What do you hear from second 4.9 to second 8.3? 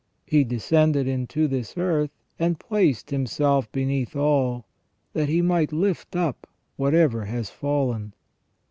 that He might lift up whatever was fallen."